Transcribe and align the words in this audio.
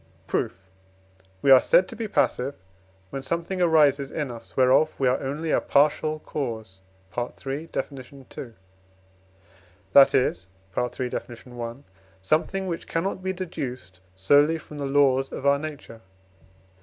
Proof. 0.25 0.55
We 1.43 1.51
are 1.51 1.61
said 1.61 1.87
to 1.89 1.95
be 1.95 2.07
passive, 2.07 2.55
when 3.11 3.21
something 3.21 3.61
arises 3.61 4.09
in 4.09 4.31
us, 4.31 4.57
whereof 4.57 4.99
we 4.99 5.07
are 5.07 5.19
only 5.21 5.51
a 5.51 5.61
partial 5.61 6.17
cause 6.17 6.79
(III. 7.15 7.67
Def. 7.71 7.93
ii.), 8.11 8.53
that 9.93 10.15
is 10.15 10.47
(III. 10.75 11.09
Def. 11.09 11.47
i.), 11.51 11.75
something 12.19 12.65
which 12.65 12.87
cannot 12.87 13.21
be 13.21 13.31
deduced 13.31 13.99
solely 14.15 14.57
from 14.57 14.79
the 14.79 14.87
laws 14.87 15.31
of 15.31 15.45
our 15.45 15.59
nature. 15.59 16.01